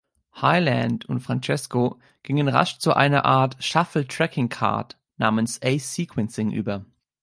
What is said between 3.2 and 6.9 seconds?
Art Shuffle Tracking Card namens Ace Sequencing über.